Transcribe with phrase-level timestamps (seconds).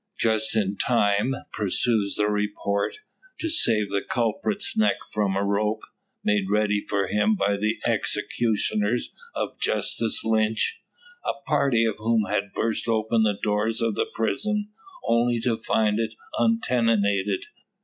[0.17, 2.95] Just in time, pursues the report,
[3.39, 5.83] to save the culprit's neck from a rope,
[6.23, 10.81] made ready for him by the executioners of Justice Lynch,
[11.23, 14.71] a party of whom had burst open the doors of the prison,
[15.07, 17.45] only to find it untenanted.